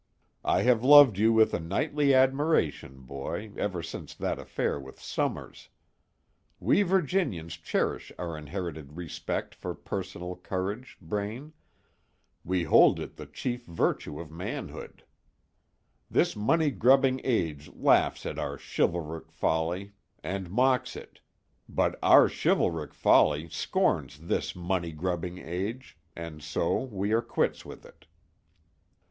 [0.43, 5.69] I have loved you with a knightly admiration, boy, ever since that affair with Summers.
[6.59, 11.53] We Virginians cherish our inherited respect for personal courage, Braine.
[12.43, 15.03] We hold it the chief virtue of manhood.
[16.09, 19.91] This money grubbing age laughs at our chivalric folly
[20.23, 21.19] and mocks it;
[21.69, 27.85] but our chivalric folly scorns this money grubbing age, and so we are quits with
[27.85, 28.07] it."